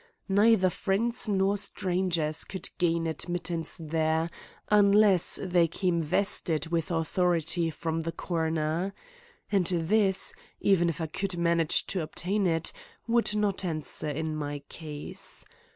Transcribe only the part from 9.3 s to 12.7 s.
And this, even if I could manage to obtain